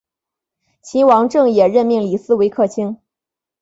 [0.81, 2.97] 秦王政也任命李斯为客卿。